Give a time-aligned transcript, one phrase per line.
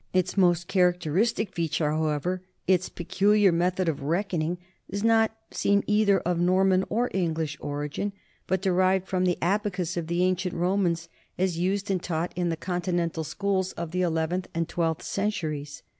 [0.13, 4.57] Its most characteristic feature, however, its peculiar method of reckoning,
[4.89, 8.11] does not seem either of Norman or English origin,
[8.47, 12.57] but derived from the abacus of the ancient Romans, as used and taught in the
[12.57, 15.83] continental schools of the eleventh and twelfth centuries.